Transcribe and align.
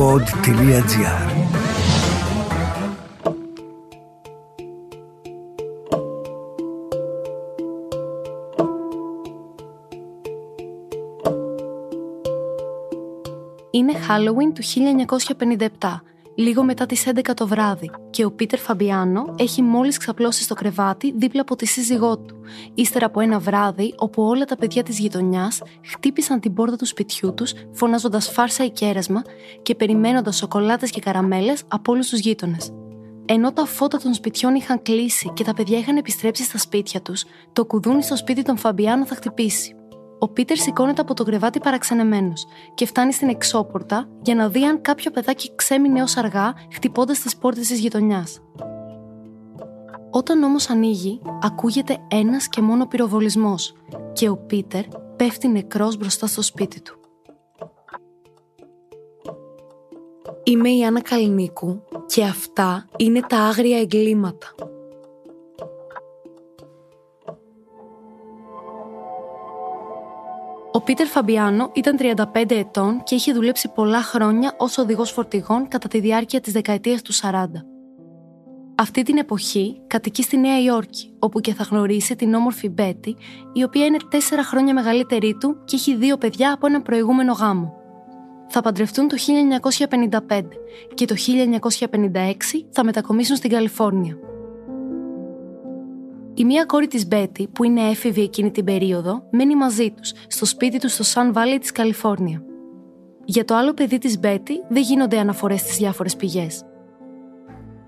pod.gr 0.00 1.10
Είναι 13.70 13.92
Halloween 13.92 14.52
του 14.54 14.62
1957 14.74 16.02
λίγο 16.34 16.64
μετά 16.64 16.86
τις 16.86 17.06
11 17.14 17.20
το 17.34 17.46
βράδυ 17.46 17.90
και 18.10 18.24
ο 18.24 18.30
Πίτερ 18.30 18.58
Φαμπιάνο 18.58 19.34
έχει 19.38 19.62
μόλις 19.62 19.96
ξαπλώσει 19.96 20.42
στο 20.42 20.54
κρεβάτι 20.54 21.12
δίπλα 21.16 21.40
από 21.40 21.56
τη 21.56 21.66
σύζυγό 21.66 22.18
του, 22.18 22.40
ύστερα 22.74 23.06
από 23.06 23.20
ένα 23.20 23.38
βράδυ 23.38 23.94
όπου 23.96 24.22
όλα 24.22 24.44
τα 24.44 24.56
παιδιά 24.56 24.82
της 24.82 24.98
γειτονιάς 24.98 25.62
χτύπησαν 25.84 26.40
την 26.40 26.54
πόρτα 26.54 26.76
του 26.76 26.86
σπιτιού 26.86 27.34
τους 27.34 27.52
φωνάζοντας 27.72 28.28
φάρσα 28.28 28.64
ή 28.64 28.70
κέρασμα 28.70 29.22
και 29.62 29.74
περιμένοντας 29.74 30.36
σοκολάτες 30.36 30.90
και 30.90 31.00
καραμέλες 31.00 31.62
από 31.68 31.92
όλους 31.92 32.08
τους 32.08 32.18
γείτονες. 32.18 32.72
Ενώ 33.24 33.52
τα 33.52 33.66
φώτα 33.66 33.98
των 33.98 34.14
σπιτιών 34.14 34.54
είχαν 34.54 34.82
κλείσει 34.82 35.30
και 35.34 35.44
τα 35.44 35.54
παιδιά 35.54 35.78
είχαν 35.78 35.96
επιστρέψει 35.96 36.42
στα 36.42 36.58
σπίτια 36.58 37.00
τους, 37.02 37.24
το 37.52 37.64
κουδούνι 37.64 38.02
στο 38.02 38.16
σπίτι 38.16 38.42
των 38.42 38.56
Φαμπιάνο 38.56 39.06
θα 39.06 39.14
χτυπήσει 39.14 39.74
ο 40.22 40.28
Πίτερ 40.28 40.56
σηκώνεται 40.56 41.00
από 41.00 41.14
το 41.14 41.24
κρεβάτι 41.24 41.58
παραξενεμένος 41.60 42.46
και 42.74 42.86
φτάνει 42.86 43.12
στην 43.12 43.28
εξώπορτα 43.28 44.08
για 44.22 44.34
να 44.34 44.48
δει 44.48 44.64
αν 44.64 44.80
κάποιο 44.80 45.10
παιδάκι 45.10 45.54
ξέμεινε 45.54 46.02
ως 46.02 46.16
αργά 46.16 46.54
χτυπώντας 46.72 47.20
τις 47.20 47.36
πόρτες 47.36 47.68
της 47.68 47.78
γειτονιάς. 47.78 48.40
Όταν 50.10 50.42
όμως 50.42 50.70
ανοίγει, 50.70 51.20
ακούγεται 51.42 51.98
ένας 52.08 52.48
και 52.48 52.60
μόνο 52.60 52.86
πυροβολισμός 52.86 53.74
και 54.12 54.28
ο 54.28 54.36
Πίτερ 54.36 54.84
πέφτει 55.16 55.48
νεκρός 55.48 55.96
μπροστά 55.96 56.26
στο 56.26 56.42
σπίτι 56.42 56.80
του. 56.80 56.94
Είμαι 60.42 60.70
η 60.70 60.84
Άννα 60.84 61.00
Καλνίκου 61.00 61.82
και 62.06 62.24
αυτά 62.24 62.86
είναι 62.96 63.20
τα 63.20 63.38
άγρια 63.38 63.78
εγκλήματα. 63.78 64.54
Ο 70.80 70.82
Πίτερ 70.82 71.06
Φαμπιάνο 71.06 71.70
ήταν 71.74 71.96
35 71.98 72.50
ετών 72.50 73.02
και 73.02 73.14
είχε 73.14 73.32
δουλέψει 73.32 73.68
πολλά 73.74 74.02
χρόνια 74.02 74.54
ως 74.56 74.78
οδηγός 74.78 75.10
φορτηγών 75.10 75.68
κατά 75.68 75.88
τη 75.88 76.00
διάρκεια 76.00 76.40
της 76.40 76.52
δεκαετίας 76.52 77.02
του 77.02 77.14
40. 77.14 77.44
Αυτή 78.74 79.02
την 79.02 79.16
εποχή 79.16 79.80
κατοικεί 79.86 80.22
στη 80.22 80.36
Νέα 80.36 80.62
Υόρκη, 80.62 81.14
όπου 81.18 81.40
και 81.40 81.54
θα 81.54 81.66
γνωρίσει 81.70 82.16
την 82.16 82.34
όμορφη 82.34 82.68
Μπέτη, 82.68 83.16
η 83.52 83.62
οποία 83.62 83.84
είναι 83.84 83.96
τέσσερα 84.10 84.44
χρόνια 84.44 84.74
μεγαλύτερη 84.74 85.36
του 85.40 85.56
και 85.64 85.76
έχει 85.76 85.96
δύο 85.96 86.16
παιδιά 86.16 86.52
από 86.52 86.66
ένα 86.66 86.82
προηγούμενο 86.82 87.32
γάμο. 87.32 87.74
Θα 88.48 88.60
παντρευτούν 88.60 89.08
το 89.08 89.16
1955 90.28 90.40
και 90.94 91.04
το 91.04 91.14
1956 91.90 92.34
θα 92.70 92.84
μετακομίσουν 92.84 93.36
στην 93.36 93.50
Καλιφόρνια. 93.50 94.29
Η 96.34 96.44
μία 96.44 96.64
κόρη 96.64 96.86
της 96.86 97.06
Μπέτη, 97.06 97.48
που 97.48 97.64
είναι 97.64 97.80
έφηβη 97.80 98.22
εκείνη 98.22 98.50
την 98.50 98.64
περίοδο, 98.64 99.22
μένει 99.30 99.56
μαζί 99.56 99.90
τους, 99.90 100.12
στο 100.26 100.44
σπίτι 100.44 100.78
τους 100.78 100.92
στο 100.92 101.04
Sun 101.14 101.36
Valley 101.36 101.56
της 101.60 101.72
Καλιφόρνια. 101.72 102.42
Για 103.24 103.44
το 103.44 103.54
άλλο 103.54 103.74
παιδί 103.74 103.98
της 103.98 104.18
Μπέτη 104.18 104.54
δεν 104.68 104.82
γίνονται 104.82 105.18
αναφορές 105.18 105.60
στις 105.60 105.76
διάφορες 105.76 106.16
πηγές. 106.16 106.62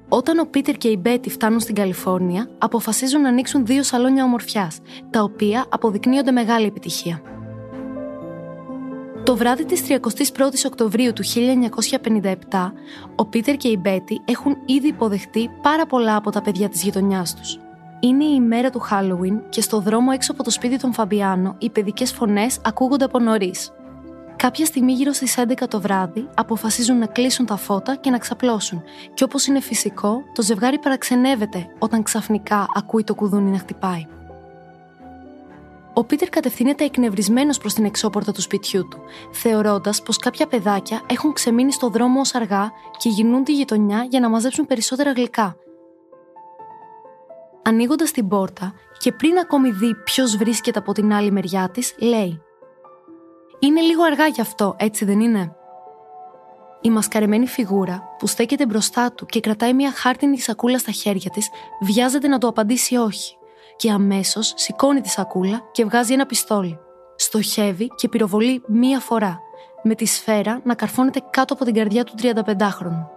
Όταν 0.08 0.38
ο 0.38 0.44
Πίτερ 0.44 0.76
και 0.76 0.88
η 0.88 0.98
Μπέτη 1.00 1.30
φτάνουν 1.30 1.60
στην 1.60 1.74
Καλιφόρνια, 1.74 2.50
αποφασίζουν 2.58 3.20
να 3.20 3.28
ανοίξουν 3.28 3.66
δύο 3.66 3.82
σαλόνια 3.82 4.24
ομορφιάς, 4.24 4.78
τα 5.10 5.22
οποία 5.22 5.66
αποδεικνύονται 5.68 6.30
μεγάλη 6.30 6.66
επιτυχία. 6.66 7.22
Το 9.22 9.36
βράδυ 9.36 9.64
της 9.64 9.82
31ης 9.88 10.64
Οκτωβρίου 10.66 11.12
του 11.12 11.22
1957, 11.24 12.72
ο 13.16 13.26
Πίτερ 13.26 13.56
και 13.56 13.68
η 13.68 13.78
Μπέτη 13.80 14.20
έχουν 14.24 14.56
ήδη 14.66 14.88
υποδεχτεί 14.88 15.50
πάρα 15.62 15.86
πολλά 15.86 16.16
από 16.16 16.30
τα 16.30 16.42
παιδιά 16.42 16.68
της 16.68 16.82
γειτονιάς 16.82 17.34
τους. 17.34 17.58
Είναι 18.04 18.24
η 18.24 18.32
ημέρα 18.34 18.70
του 18.70 18.82
Halloween 18.90 19.40
και 19.48 19.60
στο 19.60 19.80
δρόμο 19.80 20.10
έξω 20.14 20.32
από 20.32 20.42
το 20.42 20.50
σπίτι 20.50 20.78
των 20.78 20.92
Φαμπιάνο 20.92 21.54
οι 21.58 21.70
παιδικές 21.70 22.12
φωνές 22.12 22.58
ακούγονται 22.64 23.04
από 23.04 23.18
νωρίς. 23.18 23.72
Κάποια 24.36 24.64
στιγμή 24.64 24.92
γύρω 24.92 25.12
στις 25.12 25.38
11 25.38 25.68
το 25.68 25.80
βράδυ 25.80 26.28
αποφασίζουν 26.34 26.98
να 26.98 27.06
κλείσουν 27.06 27.46
τα 27.46 27.56
φώτα 27.56 27.94
και 27.94 28.10
να 28.10 28.18
ξαπλώσουν, 28.18 28.82
και 29.14 29.24
όπως 29.24 29.46
είναι 29.46 29.60
φυσικό, 29.60 30.22
το 30.34 30.42
ζευγάρι 30.42 30.78
παραξενεύεται 30.78 31.66
όταν 31.78 32.02
ξαφνικά 32.02 32.66
ακούει 32.74 33.04
το 33.04 33.14
κουδούνι 33.14 33.50
να 33.50 33.58
χτυπάει. 33.58 34.06
Ο 35.94 36.04
Πίτερ 36.04 36.28
κατευθύνεται 36.28 36.84
εκνευρισμένος 36.84 37.58
προς 37.58 37.74
την 37.74 37.84
εξώπορτα 37.84 38.32
του 38.32 38.40
σπιτιού 38.40 38.88
του, 38.88 38.98
θεωρώντας 39.32 40.02
πως 40.02 40.16
κάποια 40.16 40.46
παιδάκια 40.46 41.00
έχουν 41.06 41.32
ξεμείνει 41.32 41.72
στο 41.72 41.88
δρόμο 41.88 42.20
ως 42.20 42.34
αργά 42.34 42.70
και 42.98 43.08
γυρνούν 43.08 43.44
τη 43.44 43.52
γειτονιά 43.52 44.06
για 44.10 44.20
να 44.20 44.28
μαζέψουν 44.28 44.66
περισσότερα 44.66 45.12
γλυκά, 45.12 45.56
ανοίγοντας 47.62 48.10
την 48.10 48.28
πόρτα 48.28 48.72
και 48.98 49.12
πριν 49.12 49.38
ακόμη 49.38 49.70
δει 49.70 49.94
ποιος 49.94 50.36
βρίσκεται 50.36 50.78
από 50.78 50.92
την 50.92 51.12
άλλη 51.12 51.30
μεριά 51.30 51.68
της, 51.68 51.94
λέει: 51.98 52.42
Είναι 53.58 53.80
λίγο 53.80 54.02
αργά 54.02 54.26
γι' 54.26 54.40
αυτό, 54.40 54.76
έτσι 54.78 55.04
δεν 55.04 55.20
είναι; 55.20 55.56
Η 56.80 56.90
μασκαρεμένη 56.90 57.46
φιγούρα 57.46 58.02
που 58.18 58.26
στέκεται 58.26 58.66
μπροστά 58.66 59.12
του 59.12 59.26
και 59.26 59.40
κρατάει 59.40 59.74
μια 59.74 59.92
χάρτινη 59.92 60.38
σακούλα 60.38 60.78
στα 60.78 60.92
χέρια 60.92 61.30
της, 61.30 61.48
βιάζεται 61.80 62.28
να 62.28 62.38
του 62.38 62.46
απαντήσει 62.46 62.96
όχι, 62.96 63.36
και 63.76 63.90
αμέσως 63.90 64.52
σηκώνει 64.56 65.00
τη 65.00 65.08
σακούλα 65.08 65.60
και 65.72 65.84
βγάζει 65.84 66.12
ένα 66.12 66.26
πιστόλι. 66.26 66.78
Στοχεύει 67.16 67.86
και 67.86 68.08
πυροβολεί 68.08 68.62
μία 68.66 69.00
φορά, 69.00 69.38
με 69.82 69.94
τη 69.94 70.06
σφαίρα 70.06 70.60
να 70.64 70.74
καρφώνεται 70.74 71.20
κάτω 71.30 71.54
από 71.54 71.64
την 71.64 71.74
καρδιά 71.74 72.04
του 72.04 72.14
35χρονου. 72.22 73.11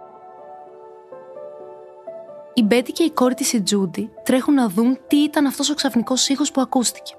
Η 2.58 2.62
Μπέτη 2.62 2.92
και 2.92 3.02
η 3.02 3.10
κόρη 3.10 3.34
της 3.34 3.52
η 3.52 3.62
Τζούντι 3.62 4.10
τρέχουν 4.22 4.54
να 4.54 4.68
δουν 4.68 4.98
τι 5.06 5.16
ήταν 5.16 5.46
αυτός 5.46 5.70
ο 5.70 5.74
ξαφνικός 5.74 6.28
ήχος 6.28 6.50
που 6.50 6.60
ακούστηκε. 6.60 7.14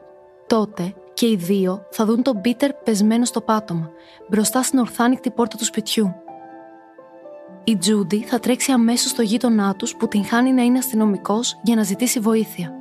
Τότε 0.48 0.94
και 1.14 1.28
οι 1.28 1.36
δύο 1.36 1.86
θα 1.92 2.06
δουν 2.06 2.22
τον 2.24 2.42
Πίτερ 2.42 2.74
πεσμένο 2.74 3.26
στο 3.26 3.42
πάτωμα, 3.42 3.90
μπροστά 4.30 4.64
στην 4.64 4.80
ορθάνικτη 4.80 5.32
πόρτα 5.32 5.58
του 5.58 5.66
σπιτιού. 5.66 6.14
Η 7.64 7.78
Τζούντι 7.78 8.24
θα 8.24 8.40
τρέξει 8.40 8.72
αμέσως 8.72 9.12
στο 9.12 9.22
γείτονά 9.22 9.76
τους 9.76 9.96
που 9.96 10.08
την 10.08 10.26
χάνει 10.26 10.52
να 10.52 10.62
είναι 10.62 10.78
αστυνομικός 10.78 11.60
για 11.64 11.76
να 11.76 11.84
ζητήσει 11.84 12.20
βοήθεια. 12.20 12.74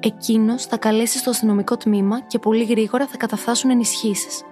Εκείνος 0.00 0.64
θα 0.64 0.76
καλέσει 0.76 1.18
στο 1.18 1.30
αστυνομικό 1.30 1.76
τμήμα 1.76 2.20
και 2.20 2.38
πολύ 2.38 2.64
γρήγορα 2.64 3.06
θα 3.06 3.16
καταφτάσουν 3.16 3.70
ενισχύσεις. 3.70 4.42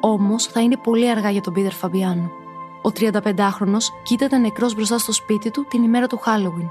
Όμως 0.00 0.44
θα 0.44 0.60
είναι 0.60 0.76
πολύ 0.76 1.10
αργά 1.10 1.30
για 1.30 1.40
τον 1.40 1.52
Πίτερ 1.52 1.72
Φαμπιάνο. 1.72 2.30
Ο 2.82 2.90
35χρονο 2.98 3.78
κοίταται 4.02 4.38
νεκρός 4.38 4.74
μπροστά 4.74 4.98
στο 4.98 5.12
σπίτι 5.12 5.50
του 5.50 5.66
την 5.70 5.82
ημέρα 5.82 6.06
του 6.06 6.18
Χάλοουιν. 6.18 6.70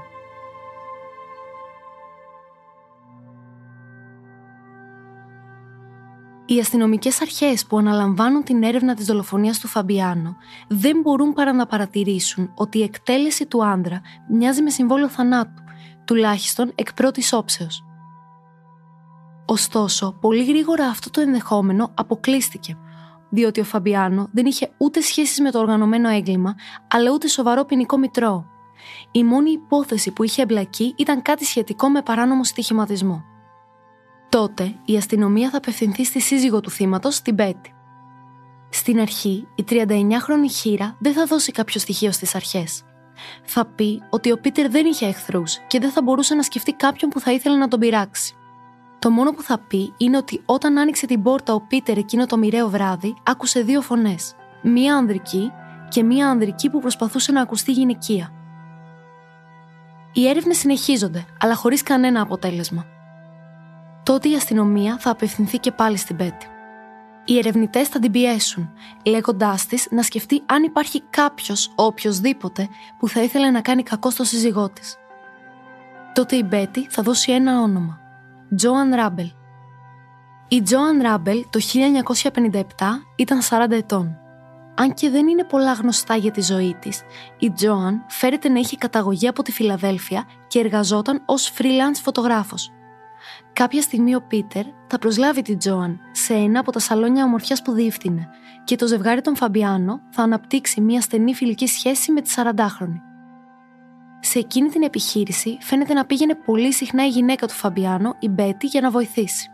Οι 6.46 6.58
αστυνομικές 6.58 7.20
αρχές 7.20 7.66
που 7.66 7.78
αναλαμβάνουν 7.78 8.42
την 8.42 8.62
έρευνα 8.62 8.94
της 8.94 9.06
δολοφονίας 9.06 9.58
του 9.58 9.68
Φαμπιάνο 9.68 10.36
δεν 10.68 11.00
μπορούν 11.00 11.32
παρά 11.32 11.52
να 11.52 11.66
παρατηρήσουν 11.66 12.50
ότι 12.54 12.78
η 12.78 12.82
εκτέλεση 12.82 13.46
του 13.46 13.64
άντρα 13.64 14.00
μοιάζει 14.28 14.62
με 14.62 14.70
συμβόλαιο 14.70 15.08
θανάτου, 15.08 15.62
τουλάχιστον 16.04 16.72
εκ 16.74 16.94
πρώτης 16.94 17.32
όψεως. 17.32 17.84
Ωστόσο, 19.46 20.16
πολύ 20.20 20.44
γρήγορα 20.44 20.86
αυτό 20.86 21.10
το 21.10 21.20
ενδεχόμενο 21.20 21.90
αποκλείστηκε, 21.94 22.76
διότι 23.28 23.60
ο 23.60 23.64
Φαμπιάνο 23.64 24.28
δεν 24.32 24.46
είχε 24.46 24.70
ούτε 24.78 25.00
σχέσεις 25.00 25.40
με 25.40 25.50
το 25.50 25.58
οργανωμένο 25.58 26.08
έγκλημα, 26.08 26.54
αλλά 26.90 27.10
ούτε 27.10 27.28
σοβαρό 27.28 27.64
ποινικό 27.64 27.98
μητρό. 27.98 28.46
Η 29.10 29.24
μόνη 29.24 29.50
υπόθεση 29.50 30.10
που 30.10 30.22
είχε 30.22 30.42
εμπλακεί 30.42 30.94
ήταν 30.96 31.22
κάτι 31.22 31.44
σχετικό 31.44 31.88
με 31.88 32.02
παράνομο 32.02 32.44
στοιχηματισμό. 32.44 33.24
Τότε 34.34 34.74
η 34.84 34.96
αστυνομία 34.96 35.50
θα 35.50 35.56
απευθυνθεί 35.56 36.04
στη 36.04 36.20
σύζυγο 36.20 36.60
του 36.60 36.70
θύματος, 36.70 37.22
την 37.22 37.34
Μπέτη. 37.34 37.74
Στην 38.70 39.00
αρχή, 39.00 39.48
η 39.54 39.64
39χρονη 39.68 40.50
χείρα 40.50 40.96
δεν 40.98 41.12
θα 41.12 41.26
δώσει 41.26 41.52
κάποιο 41.52 41.80
στοιχείο 41.80 42.12
στις 42.12 42.34
αρχές. 42.34 42.82
Θα 43.44 43.64
πει 43.66 44.02
ότι 44.10 44.32
ο 44.32 44.38
Πίτερ 44.38 44.70
δεν 44.70 44.86
είχε 44.86 45.06
εχθρούς 45.06 45.58
και 45.66 45.80
δεν 45.80 45.90
θα 45.90 46.02
μπορούσε 46.02 46.34
να 46.34 46.42
σκεφτεί 46.42 46.72
κάποιον 46.72 47.10
που 47.10 47.20
θα 47.20 47.32
ήθελε 47.32 47.56
να 47.56 47.68
τον 47.68 47.80
πειράξει. 47.80 48.34
Το 48.98 49.10
μόνο 49.10 49.30
που 49.30 49.42
θα 49.42 49.58
πει 49.58 49.94
είναι 49.96 50.16
ότι 50.16 50.42
όταν 50.44 50.78
άνοιξε 50.78 51.06
την 51.06 51.22
πόρτα 51.22 51.54
ο 51.54 51.60
Πίτερ 51.60 51.98
εκείνο 51.98 52.26
το 52.26 52.36
μοιραίο 52.36 52.68
βράδυ, 52.68 53.14
άκουσε 53.22 53.60
δύο 53.60 53.80
φωνές. 53.80 54.34
Μία 54.62 54.96
ανδρική 54.96 55.52
και 55.88 56.02
μία 56.02 56.28
ανδρική 56.28 56.70
που 56.70 56.80
προσπαθούσε 56.80 57.32
να 57.32 57.40
ακουστεί 57.40 57.72
γυναικεία. 57.72 58.32
Οι 60.12 60.28
έρευνες 60.28 60.56
συνεχίζονται, 60.56 61.24
αλλά 61.40 61.54
χωρίς 61.54 61.82
κανένα 61.82 62.20
αποτέλεσμα 62.20 62.92
τότε 64.04 64.28
η 64.28 64.34
αστυνομία 64.34 64.96
θα 64.98 65.10
απευθυνθεί 65.10 65.58
και 65.58 65.72
πάλι 65.72 65.96
στην 65.96 66.16
Πέτη. 66.16 66.46
Οι 67.24 67.38
ερευνητές 67.38 67.88
θα 67.88 67.98
την 67.98 68.10
πιέσουν, 68.10 68.72
λέγοντάς 69.04 69.66
της 69.66 69.88
να 69.90 70.02
σκεφτεί 70.02 70.42
αν 70.46 70.62
υπάρχει 70.62 71.02
κάποιος, 71.10 71.72
οποιοδήποτε, 71.74 72.68
που 72.98 73.08
θα 73.08 73.22
ήθελε 73.22 73.50
να 73.50 73.60
κάνει 73.60 73.82
κακό 73.82 74.10
στο 74.10 74.24
σύζυγό 74.24 74.70
της. 74.70 74.96
Τότε 76.14 76.36
η 76.36 76.44
Μπέτη 76.48 76.86
θα 76.90 77.02
δώσει 77.02 77.32
ένα 77.32 77.60
όνομα. 77.60 77.98
Τζόαν 78.56 78.94
Ράμπελ. 78.94 79.30
Η 80.48 80.62
Τζόαν 80.62 81.00
Ράμπελ 81.02 81.44
το 81.50 81.60
1957 81.60 82.60
ήταν 83.16 83.40
40 83.42 83.70
ετών. 83.70 84.18
αν 84.76 84.94
και 84.94 85.10
δεν 85.10 85.26
είναι 85.26 85.44
πολλά 85.44 85.72
γνωστά 85.72 86.16
για 86.16 86.30
τη 86.30 86.40
ζωή 86.40 86.76
της, 86.80 87.02
η 87.38 87.50
Τζόαν 87.50 88.04
φέρεται 88.08 88.48
να 88.48 88.58
είχε 88.58 88.76
καταγωγή 88.76 89.28
από 89.28 89.42
τη 89.42 89.52
Φιλαδέλφια 89.52 90.24
και 90.46 90.58
εργαζόταν 90.58 91.22
ως 91.26 91.52
freelance 91.58 92.00
φωτογράφος. 92.02 92.73
Κάποια 93.54 93.80
στιγμή 93.80 94.14
ο 94.14 94.22
Πίτερ 94.22 94.64
θα 94.86 94.98
προσλάβει 94.98 95.42
την 95.42 95.58
Τζόαν 95.58 96.00
σε 96.12 96.34
ένα 96.34 96.60
από 96.60 96.72
τα 96.72 96.78
σαλόνια 96.78 97.24
ομορφιάς 97.24 97.62
που 97.62 97.72
διεύθυνε 97.72 98.28
και 98.64 98.76
το 98.76 98.86
ζευγάρι 98.86 99.20
των 99.20 99.36
Φαμπιάνο 99.36 100.00
θα 100.10 100.22
αναπτύξει 100.22 100.80
μια 100.80 101.00
στενή 101.00 101.34
φιλική 101.34 101.66
σχέση 101.66 102.12
με 102.12 102.20
τη 102.20 102.34
40χρονη. 102.36 103.00
Σε 104.20 104.38
εκείνη 104.38 104.68
την 104.68 104.82
επιχείρηση 104.82 105.58
φαίνεται 105.60 105.92
να 105.92 106.04
πήγαινε 106.04 106.34
πολύ 106.34 106.72
συχνά 106.72 107.04
η 107.04 107.08
γυναίκα 107.08 107.46
του 107.46 107.52
Φαμπιάνο, 107.52 108.16
η 108.18 108.28
Μπέτη, 108.28 108.66
για 108.66 108.80
να 108.80 108.90
βοηθήσει. 108.90 109.48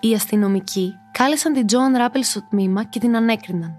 Οι 0.00 0.14
αστυνομικοί 0.14 0.98
κάλεσαν 1.12 1.52
την 1.52 1.66
Τζόαν 1.66 1.96
Ράπελ 1.96 2.24
στο 2.24 2.42
τμήμα 2.42 2.84
και 2.84 2.98
την 2.98 3.16
ανέκριναν. 3.16 3.76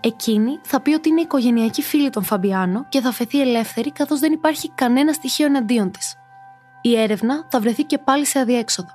Εκείνη 0.00 0.58
θα 0.62 0.80
πει 0.80 0.94
ότι 0.94 1.08
είναι 1.08 1.20
οικογενειακή 1.20 1.82
φίλη 1.82 2.10
των 2.10 2.22
Φαμπιάνο 2.22 2.86
και 2.88 3.00
θα 3.00 3.12
φεθεί 3.12 3.40
ελεύθερη 3.40 3.92
καθώς 3.92 4.20
δεν 4.20 4.32
υπάρχει 4.32 4.70
κανένα 4.70 5.12
στοιχείο 5.12 5.46
εναντίον 5.46 5.90
της. 5.90 6.17
Η 6.88 6.96
έρευνα 6.96 7.46
θα 7.48 7.60
βρεθεί 7.60 7.84
και 7.84 7.98
πάλι 7.98 8.26
σε 8.26 8.38
αδιέξοδο. 8.38 8.88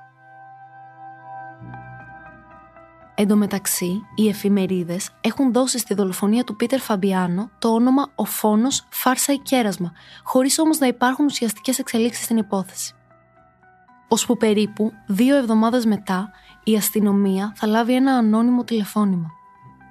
Εν 3.14 3.28
τω 3.28 3.36
μεταξύ, 3.36 4.02
οι 4.14 4.28
εφημερίδες 4.28 5.10
έχουν 5.20 5.52
δώσει 5.52 5.78
στη 5.78 5.94
δολοφονία 5.94 6.44
του 6.44 6.56
Πίτερ 6.56 6.80
Φαμπιάνο 6.80 7.50
το 7.58 7.68
όνομα 7.68 8.12
Ο 8.14 8.24
Φόνος, 8.24 8.86
Φάρσα 8.90 9.32
ή 9.32 9.38
Κέρασμα, 9.38 9.92
χωρίς 10.22 10.58
όμως 10.58 10.78
να 10.78 10.86
υπάρχουν 10.86 11.24
ουσιαστικές 11.24 11.78
εξελίξεις 11.78 12.24
στην 12.24 12.36
υπόθεση. 12.36 12.94
Ώσπου 14.08 14.36
περίπου 14.36 14.92
δύο 15.06 15.36
εβδομάδες 15.36 15.86
μετά, 15.86 16.30
η 16.64 16.76
αστυνομία 16.76 17.52
θα 17.56 17.66
λάβει 17.66 17.94
ένα 17.94 18.12
ανώνυμο 18.12 18.64
τηλεφώνημα. 18.64 19.30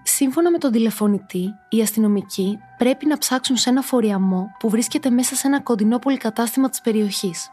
Σύμφωνα 0.04 0.52
με 0.52 0.58
τον 0.58 0.72
τηλεφωνητή, 0.72 1.50
οι 1.70 1.82
αστυνομικοί 1.82 2.58
πρέπει 2.78 3.06
να 3.06 3.18
ψάξουν 3.18 3.58
σε 3.58 3.70
ένα 3.70 3.82
φοριαμό 3.82 4.52
που 4.60 4.70
βρίσκεται 4.70 5.10
μέσα 5.10 5.36
σε 5.36 5.48
ένα 5.48 5.62
κοντινό 5.62 6.00
πολυκατάστημα 6.00 6.70
της 6.70 6.82
περιοχής. 6.82 7.52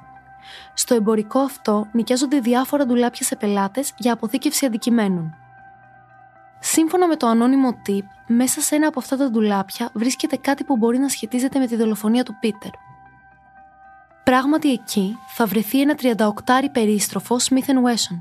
Στο 0.74 0.94
εμπορικό 0.94 1.38
αυτό 1.38 1.86
νοικιάζονται 1.92 2.38
διάφορα 2.38 2.86
ντουλάπια 2.86 3.26
σε 3.26 3.36
πελάτες 3.36 3.92
για 3.98 4.12
αποθήκευση 4.12 4.66
αντικειμένων. 4.66 5.34
Σύμφωνα 6.60 7.06
με 7.06 7.16
το 7.16 7.26
ανώνυμο 7.26 7.68
tip, 7.86 8.04
μέσα 8.26 8.60
σε 8.60 8.74
ένα 8.74 8.86
από 8.86 8.98
αυτά 8.98 9.16
τα 9.16 9.30
ντουλάπια 9.30 9.90
βρίσκεται 9.94 10.36
κάτι 10.36 10.64
που 10.64 10.76
μπορεί 10.76 10.98
να 10.98 11.08
σχετίζεται 11.08 11.58
με 11.58 11.66
τη 11.66 11.76
δολοφονία 11.76 12.24
του 12.24 12.36
Πίτερ. 12.40 12.70
Πράγματι 14.24 14.72
εκεί 14.72 15.18
θα 15.28 15.46
βρεθεί 15.46 15.80
ένα 15.80 15.94
38 16.00 16.24
περίστροφο 16.72 17.36
Smith 17.40 17.68
Wesson. 17.68 18.20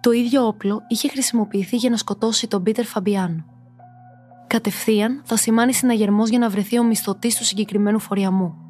Το 0.00 0.10
ίδιο 0.10 0.46
όπλο 0.46 0.82
είχε 0.88 1.08
χρησιμοποιηθεί 1.08 1.76
για 1.76 1.90
να 1.90 1.96
σκοτώσει 1.96 2.46
τον 2.46 2.62
Πίτερ 2.62 2.84
Φαμπιάνο. 2.84 3.44
Κατευθείαν 4.46 5.22
θα 5.24 5.36
σημάνει 5.36 5.72
συναγερμός 5.72 6.28
για 6.28 6.38
να 6.38 6.48
βρεθεί 6.48 6.78
ο 6.78 6.82
μισθωτής 6.84 7.36
του 7.36 7.44
συγκεκριμένου 7.44 7.98
φοριαμού. 7.98 8.63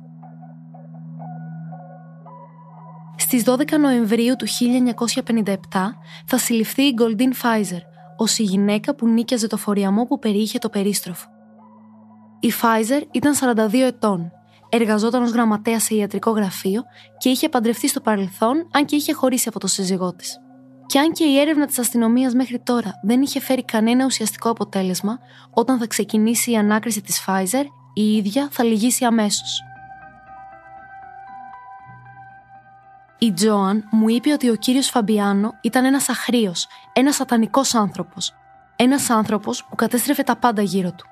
Στις 3.38 3.46
12 3.46 3.78
Νοεμβρίου 3.80 4.36
του 4.36 4.46
1957 5.44 5.54
θα 6.26 6.38
συλληφθεί 6.38 6.82
η 6.82 6.94
Goldin 6.98 7.42
Pfizer, 7.42 7.80
ως 8.16 8.38
η 8.38 8.42
γυναίκα 8.42 8.94
που 8.94 9.08
νίκιαζε 9.08 9.46
το 9.46 9.56
φοριαμό 9.56 10.04
που 10.04 10.18
περιείχε 10.18 10.58
το 10.58 10.68
περίστροφο. 10.68 11.26
Η 12.40 12.52
Pfizer 12.60 13.02
ήταν 13.12 13.34
42 13.72 13.74
ετών, 13.74 14.32
εργαζόταν 14.68 15.22
ως 15.22 15.30
γραμματέα 15.30 15.80
σε 15.80 15.94
ιατρικό 15.94 16.30
γραφείο 16.30 16.82
και 17.18 17.28
είχε 17.28 17.48
παντρευτεί 17.48 17.88
στο 17.88 18.00
παρελθόν, 18.00 18.68
αν 18.72 18.84
και 18.84 18.96
είχε 18.96 19.12
χωρίσει 19.12 19.48
από 19.48 19.60
το 19.60 19.66
σύζυγό 19.66 20.14
της. 20.14 20.38
Και 20.86 20.98
αν 20.98 21.12
και 21.12 21.24
η 21.24 21.38
έρευνα 21.38 21.66
της 21.66 21.78
αστυνομίας 21.78 22.34
μέχρι 22.34 22.58
τώρα 22.58 22.92
δεν 23.02 23.22
είχε 23.22 23.40
φέρει 23.40 23.64
κανένα 23.64 24.04
ουσιαστικό 24.04 24.50
αποτέλεσμα, 24.50 25.18
όταν 25.50 25.78
θα 25.78 25.86
ξεκινήσει 25.86 26.50
η 26.50 26.56
ανάκριση 26.56 27.00
της 27.00 27.24
Pfizer, 27.26 27.64
η 27.94 28.16
ίδια 28.16 28.48
θα 28.50 28.64
λυγίσει 28.64 29.04
αμέσως. 29.04 29.62
Η 33.24 33.32
Τζόαν 33.32 33.88
μου 33.90 34.08
είπε 34.08 34.32
ότι 34.32 34.50
ο 34.50 34.54
κύριος 34.54 34.88
Φαμπιάνο 34.88 35.54
ήταν 35.60 35.84
ένας 35.84 36.08
αχρίος, 36.08 36.66
ένας 36.92 37.14
σατανικός 37.14 37.74
άνθρωπος. 37.74 38.34
Ένας 38.76 39.10
άνθρωπος 39.10 39.64
που 39.64 39.74
κατέστρεφε 39.76 40.22
τα 40.22 40.36
πάντα 40.36 40.62
γύρω 40.62 40.92
του. 40.92 41.06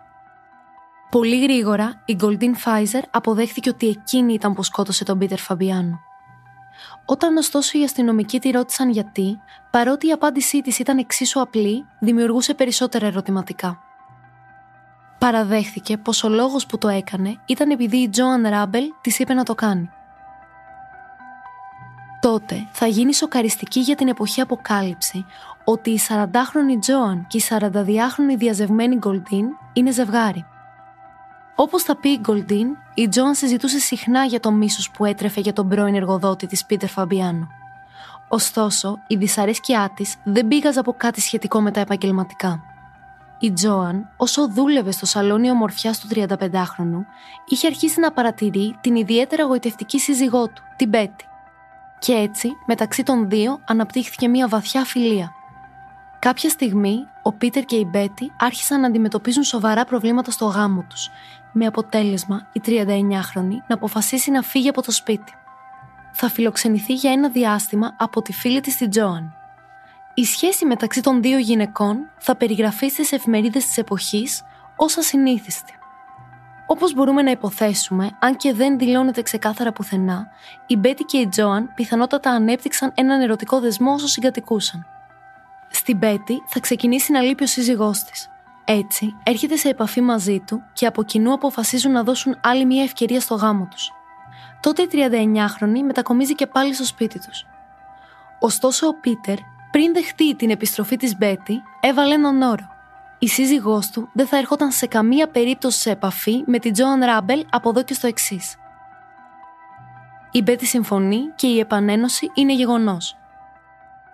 Πολύ 1.11 1.43
γρήγορα 1.43 2.03
η 2.05 2.15
Γκολντίν 2.15 2.57
Φάιζερ 2.57 3.03
αποδέχθηκε 3.11 3.69
ότι 3.69 3.89
εκείνη 3.89 4.33
ήταν 4.33 4.55
που 4.55 4.63
σκότωσε 4.63 5.05
τον 5.05 5.19
Πίτερ 5.19 5.39
Φαμπιάνο. 5.39 6.01
Όταν 7.05 7.37
ωστόσο 7.37 7.79
οι 7.79 7.85
αστυνομικοί 7.85 8.41
τη 8.41 8.51
ρώτησαν 8.51 8.91
γιατί, 8.91 9.39
παρότι 9.71 10.07
η 10.07 10.13
απάντησή 10.13 10.61
της 10.61 10.79
ήταν 10.79 10.99
εξίσου 10.99 11.41
απλή, 11.41 11.85
δημιουργούσε 12.01 12.55
περισσότερα 12.55 13.07
ερωτηματικά. 13.07 13.79
Παραδέχθηκε 15.19 15.97
πως 15.97 16.25
ο 16.25 16.29
λόγος 16.29 16.67
που 16.67 16.79
το 16.79 16.89
έκανε 16.89 17.41
ήταν 17.47 17.71
επειδή 17.71 17.97
η 17.97 18.09
Τζόαν 18.09 18.47
Ράμπελ 18.49 18.85
της 19.01 19.19
είπε 19.19 19.35
να 19.35 19.43
το 19.43 19.55
κάνει. 19.55 19.91
Τότε 22.23 22.69
θα 22.73 22.87
γίνει 22.87 23.15
σοκαριστική 23.15 23.81
για 23.81 23.95
την 23.95 24.09
εποχή 24.09 24.41
αποκάλυψη 24.41 25.27
ότι 25.65 25.91
η 25.91 26.01
40χρονη 26.09 26.81
Τζόαν 26.81 27.27
και 27.29 27.37
η 27.37 27.43
42χρονη 27.49 28.37
διαζευμένη 28.37 28.97
Γκολντίν 28.97 29.47
είναι 29.73 29.91
ζευγάρι. 29.91 30.47
Όπως 31.55 31.83
θα 31.83 31.97
πει 31.97 32.09
η 32.09 32.19
Γκολντίν, 32.21 32.67
η 32.95 33.09
Τζόαν 33.09 33.35
συζητούσε 33.35 33.79
συχνά 33.79 34.25
για 34.25 34.41
το 34.41 34.51
μίσος 34.51 34.91
που 34.91 35.05
έτρεφε 35.05 35.41
για 35.41 35.53
τον 35.53 35.69
πρώην 35.69 35.95
εργοδότη 35.95 36.47
της 36.47 36.65
Πίτερ 36.67 36.89
Φαμπιάνο. 36.89 37.49
Ωστόσο, 38.29 38.99
η 39.07 39.17
δυσαρέσκειά 39.17 39.93
της 39.95 40.17
δεν 40.25 40.49
πήγαζε 40.49 40.79
από 40.79 40.93
κάτι 40.93 41.21
σχετικό 41.21 41.61
με 41.61 41.71
τα 41.71 41.81
επαγγελματικά. 41.81 42.63
Η 43.39 43.53
Τζόαν, 43.53 44.09
όσο 44.17 44.49
δούλευε 44.49 44.91
στο 44.91 45.07
σαλόνι 45.07 45.51
ομορφιά 45.51 45.93
του 45.93 46.09
35χρονου, 46.15 47.05
είχε 47.47 47.67
αρχίσει 47.67 48.01
να 48.01 48.13
παρατηρεί 48.13 48.77
την 48.81 48.97
ιδιαίτερα 48.97 49.45
γοητευτική 49.45 49.99
σύζυγό 49.99 50.49
του, 50.49 50.63
την 50.77 50.89
Μπέτη. 50.89 51.27
Και 52.05 52.13
έτσι, 52.13 52.57
μεταξύ 52.67 53.03
των 53.03 53.29
δύο, 53.29 53.61
αναπτύχθηκε 53.65 54.29
μια 54.29 54.49
βαθιά 54.49 54.85
φιλία. 54.85 55.33
Κάποια 56.19 56.49
στιγμή, 56.49 56.97
ο 57.23 57.33
Πίτερ 57.33 57.65
και 57.65 57.77
η 57.77 57.87
Μπέτη 57.91 58.33
άρχισαν 58.39 58.81
να 58.81 58.87
αντιμετωπίζουν 58.87 59.43
σοβαρά 59.43 59.85
προβλήματα 59.85 60.31
στο 60.31 60.47
γάμο 60.47 60.85
τους, 60.89 61.11
με 61.53 61.67
αποτέλεσμα 61.67 62.49
η 62.53 62.61
39χρονη 62.67 63.57
να 63.67 63.75
αποφασίσει 63.75 64.31
να 64.31 64.43
φύγει 64.43 64.69
από 64.69 64.83
το 64.83 64.91
σπίτι. 64.91 65.33
Θα 66.13 66.29
φιλοξενηθεί 66.29 66.95
για 66.95 67.13
ένα 67.13 67.29
διάστημα 67.29 67.95
από 67.99 68.23
τη 68.23 68.33
φίλη 68.33 68.61
της 68.61 68.77
την 68.77 68.91
Τζόαν. 68.91 69.35
Η 70.15 70.25
σχέση 70.25 70.65
μεταξύ 70.65 71.03
των 71.03 71.23
δύο 71.23 71.39
γυναικών 71.39 71.99
θα 72.19 72.37
περιγραφεί 72.37 72.89
στις 72.89 73.13
εφημερίδες 73.13 73.65
της 73.65 73.77
εποχής 73.79 74.43
ως 74.77 74.97
ασυνήθιστη. 74.97 75.73
Όπως 76.73 76.95
μπορούμε 76.95 77.23
να 77.23 77.31
υποθέσουμε, 77.31 78.11
αν 78.19 78.37
και 78.37 78.53
δεν 78.53 78.79
δηλώνεται 78.79 79.23
ξεκάθαρα 79.23 79.73
πουθενά, 79.73 80.29
η 80.67 80.77
Μπέτη 80.77 81.05
και 81.05 81.19
η 81.19 81.29
Τζόαν 81.29 81.73
πιθανότατα 81.75 82.31
ανέπτυξαν 82.31 82.93
έναν 82.95 83.21
ερωτικό 83.21 83.61
δεσμό 83.61 83.93
όσο 83.93 84.07
συγκατοικούσαν. 84.07 84.87
Στην 85.71 85.97
Μπέτη 85.97 86.43
θα 86.47 86.61
ξεκινήσει 86.61 87.13
να 87.13 87.21
λείπει 87.21 87.43
ο 87.43 87.47
σύζυγός 87.47 88.03
της. 88.03 88.29
Έτσι, 88.65 89.17
έρχεται 89.23 89.57
σε 89.57 89.69
επαφή 89.69 90.01
μαζί 90.01 90.41
του 90.41 90.63
και 90.73 90.87
από 90.87 91.03
κοινού 91.03 91.33
αποφασίζουν 91.33 91.93
να 91.93 92.03
δώσουν 92.03 92.39
άλλη 92.43 92.65
μια 92.65 92.83
ευκαιρία 92.83 93.21
στο 93.21 93.35
γάμο 93.35 93.69
τους. 93.71 93.91
Τότε 94.61 94.83
η 94.83 94.89
39χρονη 94.93 95.83
μετακομίζει 95.85 96.35
και 96.35 96.47
πάλι 96.47 96.75
στο 96.75 96.85
σπίτι 96.85 97.19
τους. 97.19 97.47
Ωστόσο, 98.39 98.87
ο 98.87 98.95
Πίτερ, 98.95 99.37
πριν 99.71 99.93
δεχτεί 99.93 100.35
την 100.37 100.51
επιστροφή 100.51 100.97
της 100.97 101.17
Μπέτη, 101.17 101.63
έβαλε 101.81 102.15
έναν 102.15 102.43
όρο 102.43 102.72
η 103.23 103.29
σύζυγός 103.29 103.91
του 103.91 104.09
δεν 104.13 104.27
θα 104.27 104.37
ερχόταν 104.37 104.71
σε 104.71 104.87
καμία 104.87 105.29
περίπτωση 105.29 105.79
σε 105.79 105.91
επαφή 105.91 106.43
με 106.47 106.59
την 106.59 106.73
Τζόαν 106.73 107.05
Ράμπελ 107.05 107.45
από 107.51 107.69
εδώ 107.69 107.83
και 107.83 107.95
στο 107.95 108.07
εξής. 108.07 108.57
Η 110.31 110.43
Μπέτη 110.43 110.67
συμφωνεί 110.67 111.21
και 111.35 111.47
η 111.47 111.59
επανένωση 111.59 112.31
είναι 112.35 112.55
γεγονός. 112.55 113.17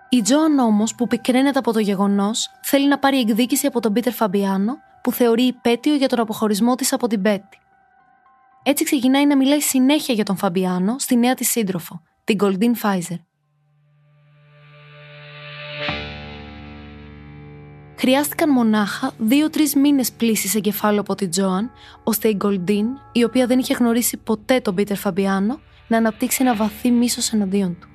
Η 0.09 0.21
Τζόαν 0.21 0.59
όμως, 0.59 0.95
που 0.95 1.07
πικραίνεται 1.07 1.59
από 1.59 1.73
το 1.73 1.79
γεγονός, 1.79 2.51
θέλει 2.61 2.87
να 2.87 2.99
πάρει 2.99 3.19
εκδίκηση 3.19 3.67
από 3.67 3.79
τον 3.79 3.93
Πίτερ 3.93 4.13
Φαμπιάνο, 4.13 4.77
που 5.03 5.11
θεωρεί 5.11 5.43
υπέτειο 5.43 5.95
για 5.95 6.07
τον 6.07 6.19
αποχωρισμό 6.19 6.75
της 6.75 6.93
από 6.93 7.07
την 7.07 7.19
Μπέτη. 7.19 7.59
Έτσι 8.63 8.83
ξεκινάει 8.83 9.25
να 9.25 9.35
μιλάει 9.35 9.61
συνέχεια 9.61 10.13
για 10.13 10.25
τον 10.25 10.37
Φαμπιάνο 10.37 10.95
στη 10.99 11.15
νέα 11.15 11.33
της 11.33 11.49
σύντροφο, 11.49 12.01
την 12.23 12.35
Γκολντίν 12.35 12.75
Φάιζερ. 12.75 13.17
Χρειάστηκαν 17.99 18.49
μονάχα 18.49 19.11
δύο-τρεις 19.17 19.75
μήνες 19.75 20.11
πλύσης 20.11 20.55
εγκεφάλου 20.55 20.99
από 20.99 21.15
την 21.15 21.29
Τζόαν, 21.29 21.71
ώστε 22.03 22.27
η 22.27 22.33
Γκολντίν, 22.35 22.85
η 23.11 23.23
οποία 23.23 23.47
δεν 23.47 23.59
είχε 23.59 23.73
γνωρίσει 23.73 24.17
ποτέ 24.17 24.59
τον 24.59 24.75
Πίτερ 24.75 24.97
Φαμπιάνο, 24.97 25.59
να 25.87 25.97
αναπτύξει 25.97 26.37
ένα 26.41 26.55
βαθύ 26.55 26.91
μίσος 26.91 27.33
εναντίον 27.33 27.77
του. 27.79 27.87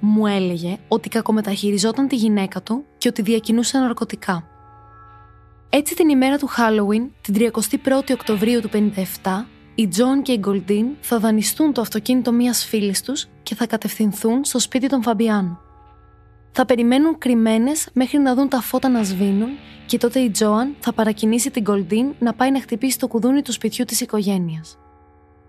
Μου 0.00 0.26
έλεγε 0.26 0.76
ότι 0.88 1.08
κακομεταχειριζόταν 1.08 2.08
τη 2.08 2.16
γυναίκα 2.16 2.62
του 2.62 2.84
και 2.98 3.08
ότι 3.08 3.22
διακινούσε 3.22 3.78
ναρκωτικά. 3.78 4.46
Έτσι 5.68 5.94
την 5.94 6.08
ημέρα 6.08 6.38
του 6.38 6.48
Halloween, 6.48 7.08
την 7.20 7.34
31η 7.38 8.12
Οκτωβρίου 8.12 8.60
του 8.60 8.70
57, 9.22 9.44
η 9.74 9.88
Τζόαν 9.88 10.22
και 10.22 10.32
η 10.32 10.38
Γκολντίν 10.38 10.86
θα 11.00 11.18
δανειστούν 11.18 11.72
το 11.72 11.80
αυτοκίνητο 11.80 12.32
μιας 12.32 12.64
φίλης 12.64 13.02
τους 13.02 13.26
και 13.42 13.54
θα 13.54 13.66
κατευθυνθούν 13.66 14.44
στο 14.44 14.58
σπίτι 14.58 14.86
των 14.86 15.02
Φαμπιάνου. 15.02 15.58
Θα 16.52 16.64
περιμένουν 16.64 17.18
κρυμμένες 17.18 17.88
μέχρι 17.92 18.18
να 18.18 18.34
δουν 18.34 18.48
τα 18.48 18.60
φώτα 18.60 18.88
να 18.88 19.02
σβήνουν 19.02 19.48
και 19.86 19.98
τότε 19.98 20.18
η 20.18 20.30
Τζόαν 20.30 20.74
θα 20.80 20.92
παρακινήσει 20.92 21.50
την 21.50 21.62
Γκολντίν 21.62 22.14
να 22.18 22.34
πάει 22.34 22.50
να 22.50 22.60
χτυπήσει 22.60 22.98
το 22.98 23.08
κουδούνι 23.08 23.42
του 23.42 23.52
σπιτιού 23.52 23.84
της 23.84 24.00
οικογένειας. 24.00 24.78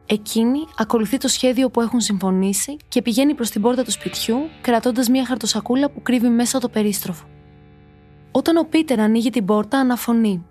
Εκείνη 0.06 0.60
ακολουθεί 0.78 1.18
το 1.18 1.28
σχέδιο 1.28 1.70
που 1.70 1.82
έχουν 1.82 2.02
συμφωνήσει 2.02 2.78
και 2.88 3.02
πηγαίνει 3.02 3.34
προς 3.34 3.50
την 3.50 3.62
πόρτα 3.62 3.84
του 3.84 3.92
σπιτιού, 3.92 4.38
κρατώντας 4.62 5.10
μια 5.10 5.26
χαρτοσακούλα 5.26 5.90
που 5.90 6.02
κρύβει 6.02 6.30
μέσα 6.30 6.60
το 6.60 6.70
περίστροφο. 6.70 7.26
Όταν 8.32 8.58
ο 8.58 8.64
Πίτερ 8.64 9.00
ανοίγει 9.00 9.30
την 9.30 9.46
πόρτα, 9.46 9.78
αναφωνεί. 9.78 10.46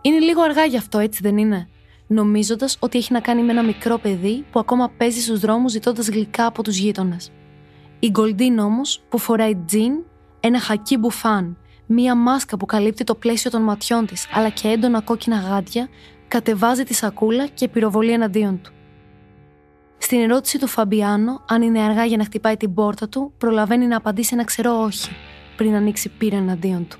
Είναι 0.00 0.18
λίγο 0.18 0.42
αργά 0.42 0.64
γι' 0.64 0.76
αυτό, 0.76 0.98
έτσι 0.98 1.20
δεν 1.22 1.38
είναι; 1.38 1.68
Νομίζοντας 2.06 2.76
ότι 2.80 2.98
έχει 2.98 3.12
να 3.12 3.20
κάνει 3.20 3.42
με 3.42 3.52
ένα 3.52 3.62
μικρό 3.62 3.98
παιδί 3.98 4.44
που 4.50 4.60
ακόμα 4.60 4.90
παίζει 4.96 5.20
στους 5.20 5.40
δρόμους 5.40 5.72
ζητώντας 5.72 6.08
γλυκά 6.08 6.46
από 6.46 6.62
τους 6.62 6.76
γείτονες. 6.76 7.30
Η 8.02 8.10
Γκολντίν 8.10 8.58
όμως, 8.58 9.02
που 9.08 9.18
φοράει 9.18 9.56
τζιν, 9.66 9.92
ένα 10.40 10.60
χακί 10.60 10.96
μπουφάν, 10.96 11.56
μία 11.86 12.14
μάσκα 12.14 12.56
που 12.56 12.66
καλύπτει 12.66 13.04
το 13.04 13.14
πλαίσιο 13.14 13.50
των 13.50 13.62
ματιών 13.62 14.06
της 14.06 14.28
αλλά 14.32 14.48
και 14.48 14.68
έντονα 14.68 15.00
κόκκινα 15.00 15.36
γάντια, 15.36 15.88
κατεβάζει 16.28 16.84
τη 16.84 16.94
σακούλα 16.94 17.46
και 17.46 17.68
πυροβολεί 17.68 18.12
εναντίον 18.12 18.60
του. 18.62 18.72
Στην 19.98 20.20
ερώτηση 20.20 20.58
του 20.58 20.66
Φαμπιάνο, 20.66 21.44
αν 21.48 21.62
είναι 21.62 21.80
αργά 21.80 22.04
για 22.04 22.16
να 22.16 22.24
χτυπάει 22.24 22.56
την 22.56 22.74
πόρτα 22.74 23.08
του, 23.08 23.32
προλαβαίνει 23.38 23.86
να 23.86 23.96
απαντήσει 23.96 24.30
ένα 24.32 24.44
ξερό 24.44 24.82
όχι, 24.82 25.10
πριν 25.56 25.74
ανοίξει 25.74 26.08
πύρα 26.08 26.36
εναντίον 26.36 26.86
του. 26.88 26.98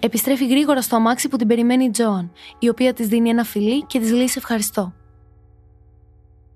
Επιστρέφει 0.00 0.46
γρήγορα 0.46 0.82
στο 0.82 0.96
αμάξι 0.96 1.28
που 1.28 1.36
την 1.36 1.46
περιμένει 1.46 1.84
η 1.84 1.90
Τζόαν, 1.90 2.32
η 2.58 2.68
οποία 2.68 2.92
της 2.92 3.08
δίνει 3.08 3.28
ένα 3.28 3.44
φιλί 3.44 3.84
και 3.84 3.98
της 3.98 4.12
λέει 4.12 4.30
ευχαριστώ. 4.36 4.92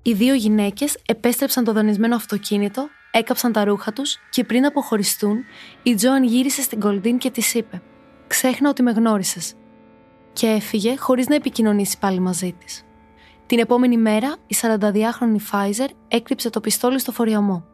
Οι 0.03 0.13
δύο 0.13 0.35
γυναίκες 0.35 0.99
επέστρεψαν 1.07 1.65
το 1.65 1.73
δανεισμένο 1.73 2.15
αυτοκίνητο, 2.15 2.89
έκαψαν 3.13 3.53
τα 3.53 3.65
ρούχα 3.65 3.93
τους 3.93 4.19
και 4.31 4.45
πριν 4.45 4.65
αποχωριστούν, 4.65 5.45
η 5.83 5.95
Τζόαν 5.95 6.25
γύρισε 6.25 6.63
στην 6.63 6.81
Κολντίν 6.81 7.19
και 7.19 7.31
της 7.31 7.55
είπε: 7.55 7.83
Ξέχνα 8.27 8.69
ότι 8.69 8.83
με 8.83 8.91
γνώρισες. 8.91 9.55
Και 10.33 10.47
έφυγε 10.47 10.97
χωρίς 10.97 11.27
να 11.27 11.35
επικοινωνήσει 11.35 11.99
πάλι 11.99 12.21
μαζί 12.21 12.55
της. 12.59 12.85
Την 13.47 13.59
επόμενη 13.59 13.97
μέρα, 13.97 14.37
η 14.47 14.57
42χρονη 14.61 15.39
Φάιζερ 15.39 15.91
έκρυψε 16.09 16.51
το 16.51 16.61
πιστόλι 16.61 16.99
στο 16.99 17.13
φοριαμό. 17.13 17.65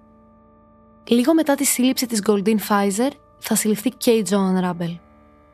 Λίγο 1.09 1.35
μετά 1.35 1.55
τη 1.55 1.65
σύλληψη 1.65 2.07
της 2.07 2.21
Γκολντίν 2.21 2.59
Φάιζερ, 2.59 3.13
θα 3.39 3.55
συλληφθεί 3.55 3.91
και 3.91 4.11
η 4.11 4.23
Τζόαν 4.23 4.61
Ράμπελ. 4.61 4.99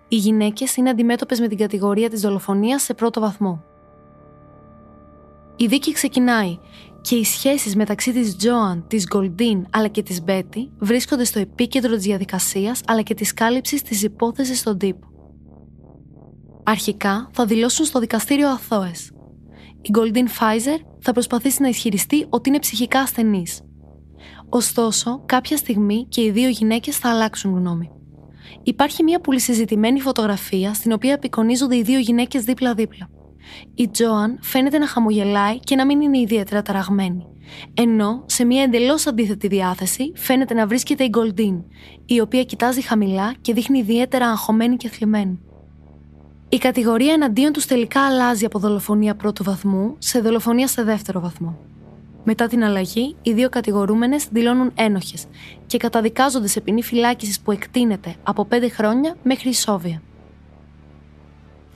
Οι 0.08 0.16
γυναίκες 0.16 0.76
είναι 0.76 0.90
αντιμέτωπες 0.90 1.40
με 1.40 1.48
την 1.48 1.58
κατηγορία 1.58 2.10
της 2.10 2.20
δολοφονίας 2.20 2.82
σε 2.82 2.94
πρώτο 2.94 3.20
βαθμό. 3.20 3.64
Η 5.56 5.66
δίκη 5.66 5.92
ξεκινάει 5.92 6.58
και 7.04 7.14
οι 7.14 7.24
σχέσεις 7.24 7.76
μεταξύ 7.76 8.12
της 8.12 8.36
Τζόαν, 8.36 8.84
της 8.88 9.06
Γκολντίν 9.06 9.66
αλλά 9.70 9.88
και 9.88 10.02
της 10.02 10.22
Μπέτι 10.22 10.70
βρίσκονται 10.78 11.24
στο 11.24 11.38
επίκεντρο 11.38 11.94
της 11.94 12.04
διαδικασίας 12.04 12.80
αλλά 12.86 13.02
και 13.02 13.14
της 13.14 13.34
κάλυψης 13.34 13.82
της 13.82 14.02
υπόθεσης 14.02 14.58
στον 14.58 14.78
τύπο. 14.78 15.06
Αρχικά 16.64 17.30
θα 17.32 17.44
δηλώσουν 17.44 17.84
στο 17.84 18.00
δικαστήριο 18.00 18.48
αθώες. 18.48 19.10
Η 19.82 19.88
Γκολντίν 19.90 20.28
Φάιζερ 20.28 20.78
θα 20.98 21.12
προσπαθήσει 21.12 21.62
να 21.62 21.68
ισχυριστεί 21.68 22.26
ότι 22.28 22.48
είναι 22.48 22.58
ψυχικά 22.58 23.00
ασθενής. 23.00 23.60
Ωστόσο, 24.48 25.22
κάποια 25.26 25.56
στιγμή 25.56 26.06
και 26.08 26.22
οι 26.22 26.30
δύο 26.30 26.48
γυναίκες 26.48 26.96
θα 26.96 27.10
αλλάξουν 27.10 27.54
γνώμη. 27.54 27.90
Υπάρχει 28.62 29.02
μια 29.02 29.20
πολυσυζητημένη 29.20 30.00
φωτογραφία 30.00 30.74
στην 30.74 30.92
οποία 30.92 31.14
απεικονίζονται 31.14 31.76
οι 31.76 31.82
δύο 31.82 31.98
γυναίκες 31.98 32.44
δίπλα-δίπλα. 32.44 33.08
Η 33.74 33.88
Τζόαν 33.88 34.38
φαίνεται 34.42 34.78
να 34.78 34.86
χαμογελάει 34.86 35.58
και 35.58 35.76
να 35.76 35.86
μην 35.86 36.00
είναι 36.00 36.18
ιδιαίτερα 36.18 36.62
ταραγμένη. 36.62 37.26
Ενώ 37.74 38.22
σε 38.26 38.44
μια 38.44 38.62
εντελώς 38.62 39.06
αντίθετη 39.06 39.48
διάθεση 39.48 40.12
φαίνεται 40.14 40.54
να 40.54 40.66
βρίσκεται 40.66 41.04
η 41.04 41.08
Γκολντίν, 41.08 41.62
η 42.06 42.20
οποία 42.20 42.44
κοιτάζει 42.44 42.80
χαμηλά 42.80 43.34
και 43.40 43.52
δείχνει 43.52 43.78
ιδιαίτερα 43.78 44.26
αγχωμένη 44.26 44.76
και 44.76 44.88
θλιμμένη. 44.88 45.38
Η 46.48 46.58
κατηγορία 46.58 47.12
εναντίον 47.12 47.52
τους 47.52 47.66
τελικά 47.66 48.06
αλλάζει 48.06 48.44
από 48.44 48.58
δολοφονία 48.58 49.14
πρώτου 49.14 49.44
βαθμού 49.44 49.94
σε 49.98 50.20
δολοφονία 50.20 50.68
σε 50.68 50.82
δεύτερο 50.82 51.20
βαθμό. 51.20 51.58
Μετά 52.24 52.46
την 52.46 52.64
αλλαγή, 52.64 53.16
οι 53.22 53.32
δύο 53.32 53.48
κατηγορούμενες 53.48 54.26
δηλώνουν 54.30 54.72
ένοχες 54.74 55.26
και 55.66 55.76
καταδικάζονται 55.76 56.46
σε 56.46 56.60
ποινή 56.60 56.82
φυλάκισης 56.82 57.40
που 57.40 57.52
εκτείνεται 57.52 58.14
από 58.22 58.48
5 58.50 58.70
χρόνια 58.70 59.16
μέχρι 59.22 59.48
ισόβια. 59.48 60.02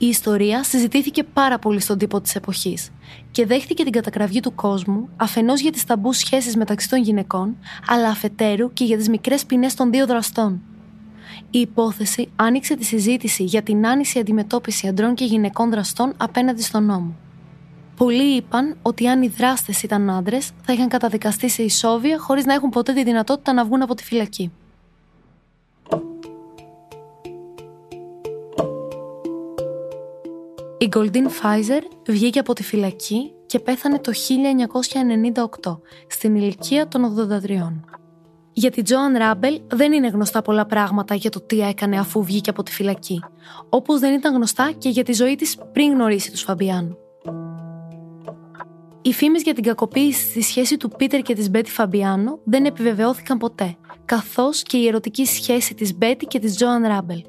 Η 0.01 0.07
ιστορία 0.07 0.63
συζητήθηκε 0.63 1.23
πάρα 1.23 1.59
πολύ 1.59 1.79
στον 1.79 1.97
τύπο 1.97 2.21
της 2.21 2.35
εποχής 2.35 2.91
και 3.31 3.45
δέχτηκε 3.45 3.83
την 3.83 3.91
κατακραυγή 3.91 4.39
του 4.39 4.55
κόσμου 4.55 5.09
αφενός 5.15 5.61
για 5.61 5.71
τις 5.71 5.85
ταμπού 5.85 6.13
σχέσεις 6.13 6.55
μεταξύ 6.55 6.89
των 6.89 7.01
γυναικών, 7.01 7.57
αλλά 7.87 8.09
αφετέρου 8.09 8.73
και 8.73 8.83
για 8.83 8.97
τις 8.97 9.09
μικρές 9.09 9.45
ποινές 9.45 9.73
των 9.73 9.91
δύο 9.91 10.05
δραστών. 10.05 10.61
Η 11.49 11.59
υπόθεση 11.59 12.29
άνοιξε 12.35 12.75
τη 12.75 12.85
συζήτηση 12.85 13.43
για 13.43 13.61
την 13.61 13.87
άνηση 13.87 14.19
αντιμετώπιση 14.19 14.87
αντρών 14.87 15.13
και 15.13 15.25
γυναικών 15.25 15.69
δραστών 15.69 16.13
απέναντι 16.17 16.61
στον 16.61 16.85
νόμο. 16.85 17.15
Πολλοί 17.95 18.35
είπαν 18.35 18.77
ότι 18.81 19.07
αν 19.07 19.21
οι 19.21 19.27
δράστες 19.27 19.83
ήταν 19.83 20.09
άντρες, 20.09 20.51
θα 20.61 20.73
είχαν 20.73 20.87
καταδικαστεί 20.87 21.49
σε 21.49 21.63
ισόβια 21.63 22.19
χωρίς 22.19 22.45
να 22.45 22.53
έχουν 22.53 22.69
ποτέ 22.69 22.93
τη 22.93 23.03
δυνατότητα 23.03 23.53
να 23.53 23.65
βγουν 23.65 23.81
από 23.81 23.95
τη 23.95 24.03
φυλακή. 24.03 24.51
Η 30.81 30.87
Γκολντίν 30.87 31.29
Φάιζερ 31.29 31.83
βγήκε 32.07 32.39
από 32.39 32.53
τη 32.53 32.63
φυλακή 32.63 33.31
και 33.45 33.59
πέθανε 33.59 33.99
το 33.99 34.11
1998 35.61 35.77
στην 36.07 36.35
ηλικία 36.35 36.87
των 36.87 37.29
83. 37.43 37.81
Για 38.53 38.71
την 38.71 38.83
Τζόαν 38.83 39.17
Ράμπελ 39.17 39.61
δεν 39.67 39.91
είναι 39.91 40.07
γνωστά 40.07 40.41
πολλά 40.41 40.65
πράγματα 40.65 41.15
για 41.15 41.29
το 41.29 41.41
τι 41.41 41.59
έκανε 41.59 41.99
αφού 41.99 42.23
βγήκε 42.23 42.49
από 42.49 42.63
τη 42.63 42.71
φυλακή, 42.71 43.19
όπως 43.69 43.99
δεν 43.99 44.13
ήταν 44.13 44.35
γνωστά 44.35 44.71
και 44.77 44.89
για 44.89 45.03
τη 45.03 45.13
ζωή 45.13 45.35
της 45.35 45.57
πριν 45.71 45.91
γνωρίσει 45.91 46.31
τους 46.31 46.41
Φαμπιάνου. 46.41 46.97
Οι 49.01 49.13
φήμες 49.13 49.41
για 49.41 49.53
την 49.53 49.63
κακοποίηση 49.63 50.29
στη 50.29 50.41
σχέση 50.41 50.77
του 50.77 50.89
Πίτερ 50.89 51.21
και 51.21 51.35
της 51.35 51.49
Μπέτι 51.49 51.71
Φαμπιάνο 51.71 52.39
δεν 52.43 52.65
επιβεβαιώθηκαν 52.65 53.37
ποτέ, 53.37 53.75
καθώς 54.05 54.63
και 54.63 54.77
η 54.77 54.87
ερωτική 54.87 55.25
σχέση 55.25 55.73
της 55.73 55.97
Μπέτι 55.97 56.25
και 56.25 56.39
της 56.39 56.55
Τζόαν 56.55 56.83
Ράμπελ. 56.83 57.21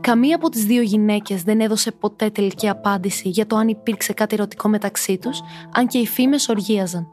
Καμία 0.00 0.36
από 0.36 0.48
τις 0.48 0.64
δύο 0.64 0.82
γυναίκες 0.82 1.42
δεν 1.42 1.60
έδωσε 1.60 1.90
ποτέ 1.90 2.30
τελική 2.30 2.68
απάντηση 2.68 3.28
για 3.28 3.46
το 3.46 3.56
αν 3.56 3.68
υπήρξε 3.68 4.12
κάτι 4.12 4.34
ερωτικό 4.34 4.68
μεταξύ 4.68 5.18
τους, 5.18 5.40
αν 5.72 5.86
και 5.86 5.98
οι 5.98 6.06
φήμες 6.06 6.48
οργίαζαν. 6.48 7.08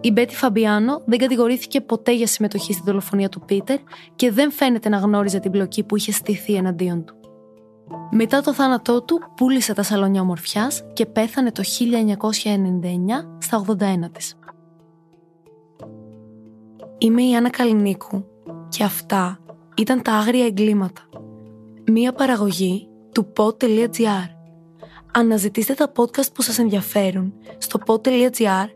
Η 0.00 0.12
Μπέτι 0.12 0.34
Φαμπιάνο 0.34 1.02
δεν 1.06 1.18
κατηγορήθηκε 1.18 1.80
ποτέ 1.80 2.14
για 2.14 2.26
συμμετοχή 2.26 2.72
στη 2.72 2.82
δολοφονία 2.84 3.28
του 3.28 3.40
Πίτερ 3.40 3.78
και 4.16 4.32
δεν 4.32 4.52
φαίνεται 4.52 4.88
να 4.88 4.96
γνώριζε 4.96 5.38
την 5.38 5.50
πλοκή 5.50 5.84
που 5.84 5.96
είχε 5.96 6.12
στηθεί 6.12 6.54
εναντίον 6.54 7.04
του. 7.04 7.14
Μετά 8.10 8.40
το 8.40 8.54
θάνατό 8.54 9.02
του 9.02 9.20
πούλησε 9.36 9.72
τα 9.72 9.82
σαλόνια 9.82 10.20
ομορφιάς 10.20 10.82
και 10.92 11.06
πέθανε 11.06 11.52
το 11.52 11.62
1999 11.62 13.26
στα 13.38 13.64
81 13.66 14.10
της. 14.12 14.38
Είμαι 16.98 17.22
η 17.22 17.34
Άννα 17.36 17.50
Καλινίκου 17.50 18.24
και 18.68 18.84
αυτά 18.84 19.38
ήταν 19.76 20.02
τα 20.02 20.12
άγρια 20.12 20.44
εγκλήματα. 20.44 21.02
Μία 21.90 22.12
παραγωγή 22.12 22.88
του 23.12 23.32
pod.gr. 23.36 24.28
Αναζητήστε 25.12 25.74
τα 25.74 25.92
podcast 25.96 26.32
που 26.34 26.42
σας 26.42 26.58
ενδιαφέρουν 26.58 27.34
στο 27.58 27.78
pod.gr, 27.86 28.66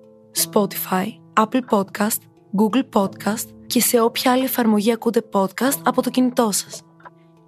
Spotify, 0.45 1.07
Apple 1.41 1.61
Podcast, 1.71 2.19
Google 2.59 2.89
Podcast 2.93 3.49
και 3.67 3.81
σε 3.81 4.01
όποια 4.01 4.33
άλλη 4.33 4.45
εφαρμογή 4.45 4.93
ακούτε 4.93 5.23
podcast 5.33 5.81
από 5.85 6.03
το 6.03 6.11
κινητό 6.11 6.51
σας. 6.51 6.83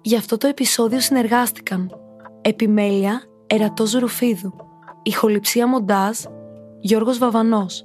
Για 0.01 0.17
αυτό 0.17 0.37
το 0.37 0.47
επεισόδιο 0.47 0.99
συνεργάστηκαν 0.99 1.91
Επιμέλεια 2.41 3.21
Ερατός 3.47 3.93
Ρουφίδου 3.93 4.55
Ηχοληψία 5.03 5.67
Μοντάζ 5.67 6.19
Γιώργος 6.79 7.17
Βαβανός 7.17 7.84